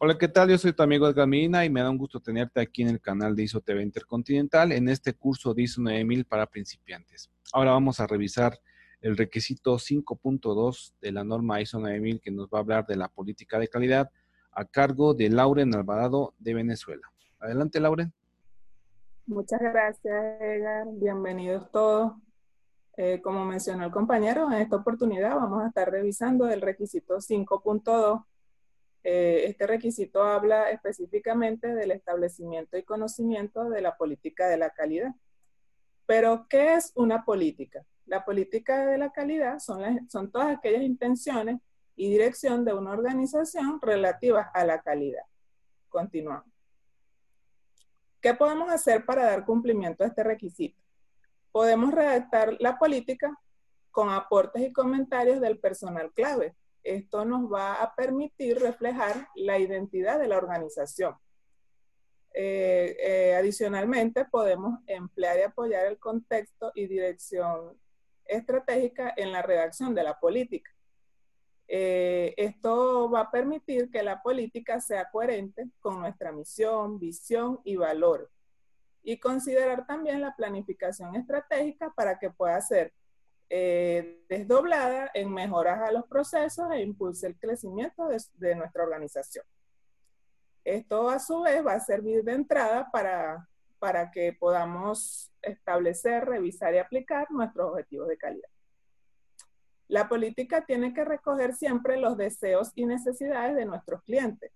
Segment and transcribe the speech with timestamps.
[0.00, 0.48] Hola, ¿qué tal?
[0.48, 3.00] Yo soy tu amigo Edgar Medina y me da un gusto tenerte aquí en el
[3.00, 7.30] canal de ISO TV Intercontinental en este curso de ISO 9000 para principiantes.
[7.52, 8.58] Ahora vamos a revisar
[9.02, 13.08] el requisito 5.2 de la norma ISO 9000 que nos va a hablar de la
[13.08, 14.10] política de calidad
[14.52, 17.12] a cargo de Lauren Alvarado de Venezuela.
[17.38, 18.12] Adelante, Lauren.
[19.26, 20.86] Muchas gracias, Edgar.
[20.92, 22.14] Bienvenidos todos.
[22.96, 28.24] Eh, como mencionó el compañero, en esta oportunidad vamos a estar revisando el requisito 5.2
[29.02, 35.14] eh, este requisito habla específicamente del establecimiento y conocimiento de la política de la calidad.
[36.06, 37.84] Pero, ¿qué es una política?
[38.06, 41.60] La política de la calidad son, son todas aquellas intenciones
[41.96, 45.22] y dirección de una organización relativas a la calidad.
[45.88, 46.50] Continuamos.
[48.20, 50.78] ¿Qué podemos hacer para dar cumplimiento a este requisito?
[51.52, 53.38] Podemos redactar la política
[53.90, 60.18] con aportes y comentarios del personal clave, esto nos va a permitir reflejar la identidad
[60.18, 61.14] de la organización.
[62.32, 67.78] Eh, eh, adicionalmente, podemos emplear y apoyar el contexto y dirección
[68.24, 70.70] estratégica en la redacción de la política.
[71.66, 77.76] Eh, esto va a permitir que la política sea coherente con nuestra misión, visión y
[77.76, 78.28] valores.
[79.02, 82.92] Y considerar también la planificación estratégica para que pueda ser
[83.52, 89.44] eh, desdoblada en mejoras a los procesos e impulse el crecimiento de, nuestra organización.
[90.64, 93.48] Esto a su vez va a servir de entrada para,
[93.80, 98.48] para que podamos establecer, revisar y aplicar nuestros objetivos de calidad.
[99.88, 104.52] La política tiene que recoger siempre los deseos y necesidades de nuestros clientes.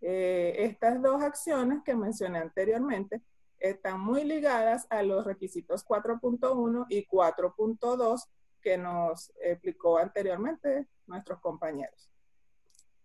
[0.00, 3.20] Eh, estas dos acciones que mencioné anteriormente
[3.58, 8.28] están muy ligadas a los requisitos 4.1 y 4.2
[8.60, 12.10] que nos explicó anteriormente nuestros compañeros.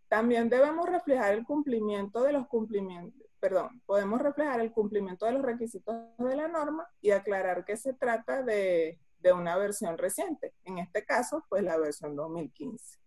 [0.07, 5.43] También debemos reflejar el cumplimiento de los cumplimientos, perdón, podemos reflejar el cumplimiento de los
[5.43, 10.53] requisitos de la norma y aclarar que se trata de, de una versión reciente.
[10.63, 12.99] En este caso, pues la versión 2015.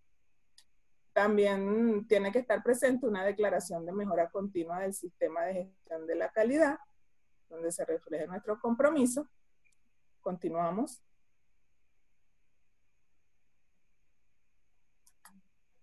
[1.12, 6.14] También tiene que estar presente una declaración de mejora continua del sistema de gestión de
[6.14, 6.78] la calidad
[7.52, 9.28] donde se refleja nuestro compromiso.
[10.22, 11.02] Continuamos.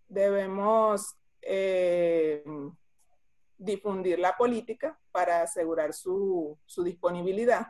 [0.08, 2.44] Debemos eh,
[3.56, 7.68] difundir la política para asegurar su, disponibilidad.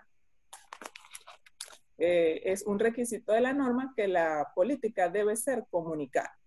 [1.97, 6.38] Eh, es un requisito de la norma que la política debe ser comunicada.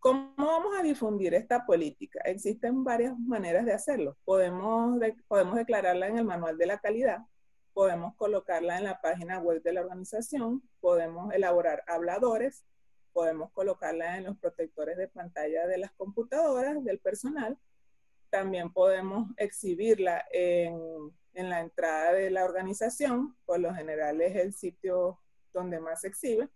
[0.00, 2.20] ¿Cómo vamos a difundir esta política?
[2.24, 4.16] Existen varias maneras de hacerlo.
[4.24, 7.18] Podemos, podemos declararla en el manual de la calidad,
[7.74, 12.64] podemos colocarla en la página web de la organización, podemos elaborar habladores,
[13.12, 17.58] podemos colocarla en los protectores de pantalla de las computadoras del personal,
[18.30, 20.80] también podemos exhibirla en,
[21.34, 25.20] en la entrada de la organización, por lo general es el sitio
[25.52, 26.48] donde más se exhibe.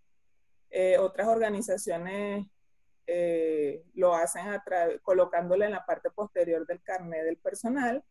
[0.71, 2.47] Eh, otras organizaciones
[3.07, 4.45] eh, lo hacen
[5.03, 8.03] colocándole en la parte posterior del carnet del personal.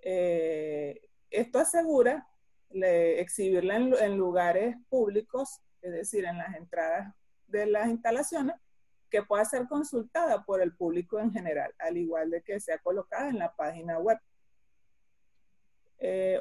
[0.00, 2.28] Eh, esto asegura
[2.70, 7.14] exhibirla en, lugares públicos, es decir, en las entradas
[7.46, 8.56] de las instalaciones,
[9.10, 13.28] que pueda ser consultada por el público en general, al igual de que sea colocada
[13.28, 14.18] en la página web.
[15.98, 16.38] Eh,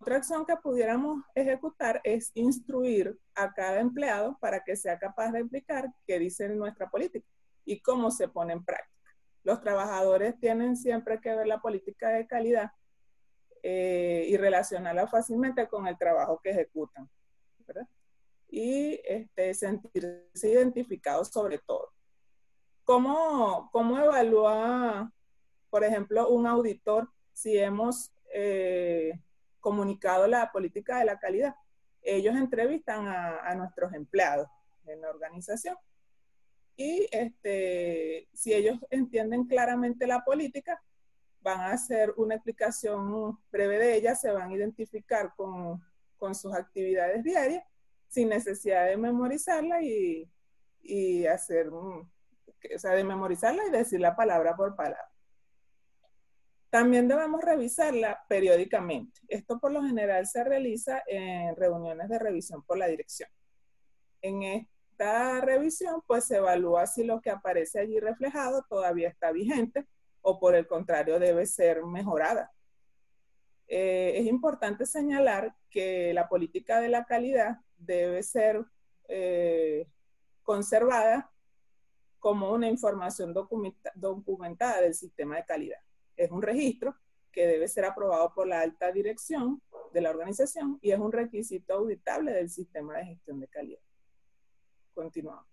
[0.00, 5.40] otra acción que pudiéramos ejecutar es instruir a cada empleado para que sea capaz de
[5.40, 7.26] explicar qué dice nuestra política
[7.64, 9.12] y cómo se pone en práctica.
[9.42, 12.70] Los trabajadores tienen siempre que ver la política de calidad
[13.62, 17.08] eh, y relacionarla fácilmente con el trabajo que ejecutan.
[18.50, 21.92] Y este, sentirse identificados sobre todo.
[22.84, 25.12] ¿Cómo, ¿Cómo evalúa,
[25.68, 29.12] por ejemplo, un auditor si hemos eh,
[29.60, 31.54] comunicado la política de la calidad.
[32.02, 34.48] Ellos entrevistan a, nuestros empleados
[34.86, 35.76] en la organización
[36.76, 40.82] y este, si ellos entienden claramente la política,
[41.40, 45.82] van a hacer una explicación breve de ella, se van a identificar con,
[46.16, 47.64] con sus actividades diarias
[48.08, 50.30] sin necesidad de memorizarla y,
[50.82, 52.08] y hacer o
[52.78, 55.10] sea, de memorizarla y decirla palabra por palabra.
[56.70, 59.20] También debemos revisarla periódicamente.
[59.28, 63.30] Esto por lo general se realiza en reuniones de revisión por la dirección.
[64.20, 69.86] En esta revisión, pues se evalúa si lo que aparece allí reflejado todavía está vigente
[70.20, 72.52] o por el contrario debe ser mejorada.
[73.66, 78.64] Eh, es importante señalar que la política de la calidad debe ser
[79.08, 79.86] eh,
[80.42, 81.30] conservada
[82.18, 85.80] como una información documentada del sistema de calidad.
[86.18, 86.96] Es un registro
[87.30, 89.62] que debe ser aprobado por la alta dirección
[89.92, 93.80] de la organización y es un requisito auditable del sistema de gestión de calidad.
[94.94, 95.46] Continuamos.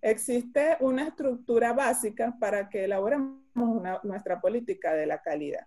[0.00, 3.42] Existe una estructura básica para que elaboremos
[4.04, 5.66] nuestra política de la calidad.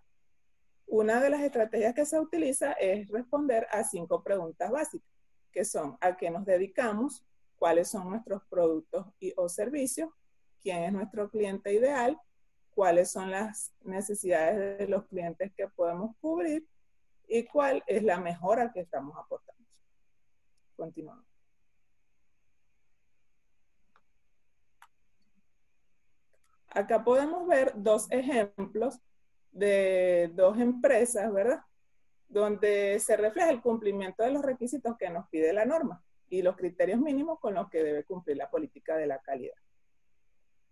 [0.88, 5.08] Una de las estrategias que se utiliza es responder a cinco preguntas básicas,
[5.52, 7.24] que son a qué nos dedicamos,
[7.60, 10.10] cuáles son nuestros productos o servicios,
[10.62, 12.20] quién es nuestro cliente ideal,
[12.74, 16.66] cuáles son las necesidades de los clientes que podemos cubrir
[17.28, 19.64] y cuál es la mejora que estamos aportando.
[20.76, 21.26] Continuamos.
[26.70, 29.00] Acá podemos ver dos ejemplos
[29.52, 31.64] de dos empresas, ¿verdad?
[32.30, 36.56] Donde se refleja el cumplimiento de los requisitos que nos pide la norma y los
[36.56, 39.56] criterios mínimos con los que debe cumplir la política de la calidad.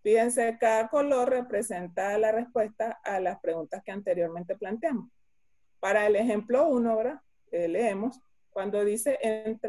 [0.03, 5.09] Fíjense, cada color representa la respuesta a las preguntas que anteriormente planteamos.
[5.79, 7.21] Para el ejemplo 1, ¿verdad?
[7.51, 8.19] Eh, leemos,
[8.49, 9.59] cuando dice en,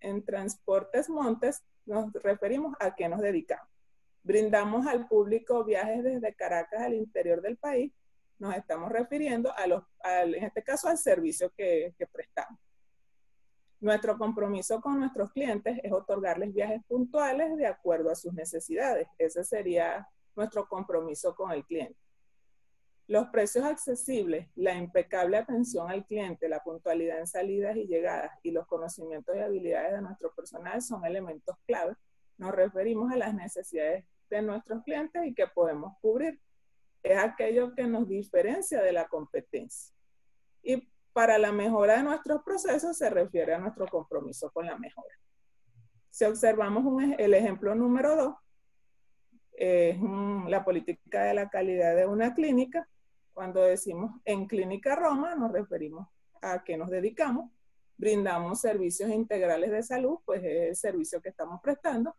[0.00, 3.68] en transportes montes, nos referimos a qué nos dedicamos.
[4.22, 7.92] Brindamos al público viajes desde Caracas al interior del país
[8.42, 12.51] nos estamos refiriendo a los, en este caso al servicio que prestamos.
[13.82, 19.08] Nuestro compromiso con nuestros clientes es otorgarles viajes puntuales de acuerdo a sus necesidades.
[19.18, 21.96] Ese sería nuestro compromiso con el cliente.
[23.08, 28.52] Los precios accesibles, la impecable atención al cliente, la puntualidad en salidas y llegadas y
[28.52, 31.96] los conocimientos y habilidades de nuestro personal son elementos clave.
[32.38, 36.40] Nos referimos a las necesidades de nuestros clientes y que podemos cubrir
[37.02, 39.92] es aquello que nos diferencia de la competencia.
[40.62, 45.14] Y para la mejora de nuestros procesos se refiere a nuestro compromiso con la mejora.
[46.10, 48.34] Si observamos el ejemplo número dos,
[49.52, 49.96] es
[50.48, 52.88] la política de la calidad de una clínica.
[53.32, 56.08] Cuando decimos en Clínica Roma, nos referimos
[56.40, 57.50] a qué nos dedicamos.
[57.96, 62.14] Brindamos servicios integrales de salud, pues es el servicio que estamos prestando.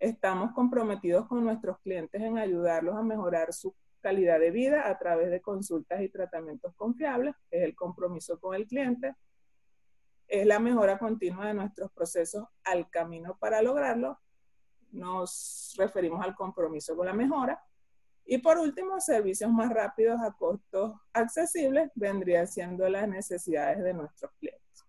[0.00, 5.30] Estamos comprometidos con nuestros clientes en ayudarlos a mejorar su calidad de vida a través
[5.30, 9.14] de consultas y tratamientos confiables, es el compromiso con el cliente,
[10.26, 14.18] es la mejora continua de nuestros procesos al camino para lograrlo,
[14.90, 17.62] nos referimos al compromiso con la mejora,
[18.30, 24.30] y por último, servicios más rápidos a costos accesibles vendrían siendo las necesidades de nuestros
[24.38, 24.84] clientes.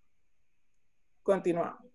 [1.23, 1.88] Continuamos.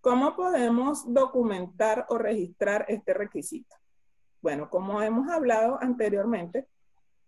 [0.00, 3.76] ¿Cómo podemos documentar o registrar este requisito?
[4.40, 6.66] Bueno, como hemos hablado anteriormente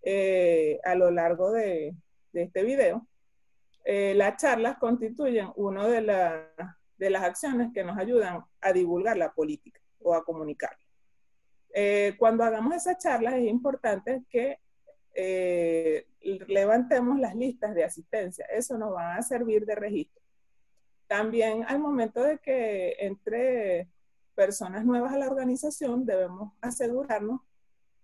[0.03, 1.95] eh, a lo largo de,
[2.33, 3.07] este video,
[3.85, 9.79] eh, las charlas constituyen una de, las acciones que nos ayudan a divulgar la política
[10.01, 10.83] o a comunicarla.
[11.75, 14.59] Eh, cuando hagamos esas charlas es importante que
[16.49, 18.47] levantemos las listas de asistencia.
[18.47, 20.23] Eso nos va a servir de registro
[21.13, 23.87] también al momento de que entre
[24.35, 27.43] personas nuevas a la organización, debemos asegurarnos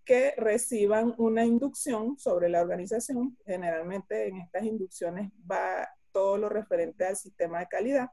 [0.04, 3.34] que reciban una inducción sobre la organización.
[3.46, 8.10] Generalmente en estas inducciones va todo lo referente al sistema de calidad.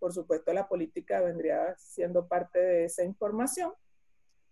[0.00, 3.72] Por supuesto, la política vendría siendo parte de esa información.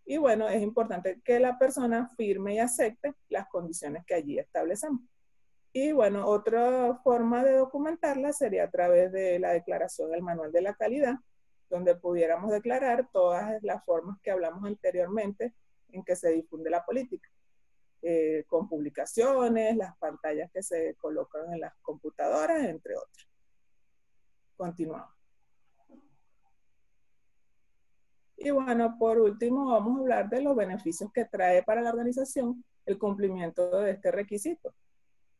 [0.04, 5.00] Y bueno, es importante que la persona firme y acepte las condiciones que allí establecemos.
[5.72, 10.62] Y bueno, otra forma de documentarla sería a través de la declaración del manual de
[10.62, 11.14] la calidad,
[11.68, 15.54] donde pudiéramos declarar todas las formas que hablamos anteriormente
[15.92, 17.28] en que se difunde la política,
[18.02, 23.28] eh, con publicaciones, las pantallas que se colocan en las computadoras, entre otros.
[24.56, 25.14] Continuamos.
[28.36, 32.64] Y bueno, por último, vamos a hablar de los beneficios que trae para la organización
[32.86, 34.74] el cumplimiento de este requisito.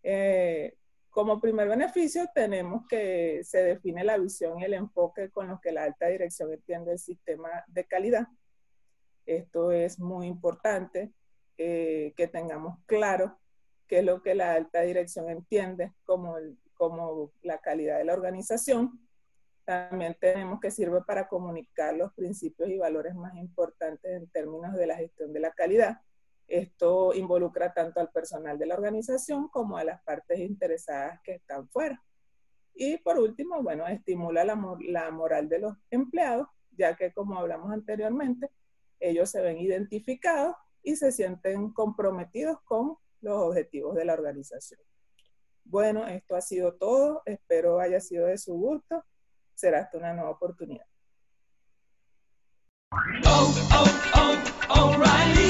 [0.02, 0.74] Eh,
[1.10, 5.72] como primer beneficio tenemos que se define la visión y el enfoque con los que
[5.72, 8.26] la alta dirección entiende el sistema de calidad.
[9.26, 11.12] Esto es muy importante
[11.58, 13.38] eh, que tengamos claro
[13.86, 16.36] que es lo que la alta dirección entiende como,
[16.74, 19.00] como la calidad de la organización.
[19.64, 24.86] También tenemos que sirve para comunicar los principios y valores más importantes en términos de
[24.86, 26.00] la gestión de la calidad.
[26.50, 31.68] Esto involucra tanto al personal de la organización como a las partes interesadas que están
[31.68, 32.02] fuera.
[32.74, 38.50] Y por último, bueno, estimula la, moral de los empleados, ya que como hablamos anteriormente,
[38.98, 44.80] ellos se ven identificados y se sienten comprometidos con los objetivos de la organización.
[45.62, 47.22] Bueno, esto ha sido todo.
[47.26, 49.04] Espero haya sido de su gusto.
[49.54, 50.86] Será hasta una nueva oportunidad.
[53.24, 53.86] Oh, oh,
[54.68, 55.49] oh,